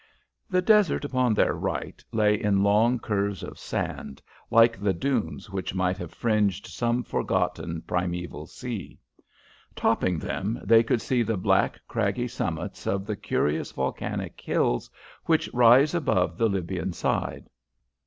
[0.49, 5.75] The desert upon their right lay in long curves of sand, like the dunes which
[5.75, 8.97] might have fringed some forgotten primeval sea.
[9.75, 14.89] Topping them they could see the black, craggy summits of the curious volcanic hills
[15.27, 17.47] which rise upon the Libyan side.